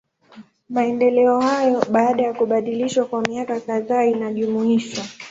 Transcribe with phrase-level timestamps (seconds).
[0.69, 5.03] Maendeleo hayo, baada ya kubadilishwa kwa miaka kadhaa inajumuisha.